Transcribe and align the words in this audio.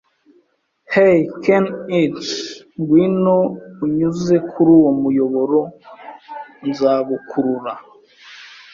Hey, 0.93 1.17
Ken'ichi, 1.43 2.35
ngwino 2.79 3.37
unyuze 3.83 4.35
kuri 4.51 4.69
uwo 4.77 4.91
muyoboro. 5.01 5.59
Nzagukurura 6.69 7.73